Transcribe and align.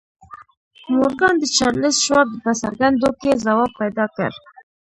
مورګان 0.95 1.35
د 1.39 1.43
چارليس 1.57 1.97
شواب 2.05 2.27
په 2.43 2.51
څرګندونو 2.61 3.17
کې 3.21 3.31
ځواب 3.43 3.71
پيدا 3.81 4.05
کړ. 4.15 4.29